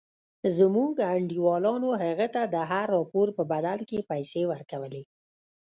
زموږ 0.57 0.93
انډيوالانو 1.15 1.89
هغه 2.03 2.27
ته 2.35 2.41
د 2.53 2.55
هر 2.71 2.85
راپور 2.95 3.27
په 3.37 3.43
بدل 3.51 3.79
کښې 3.89 4.01
پيسې 4.11 4.41
ورکولې. 4.51 5.03